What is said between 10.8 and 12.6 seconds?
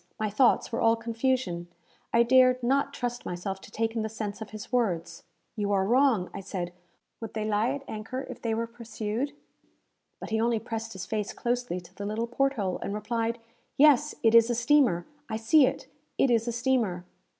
his face closely to the little port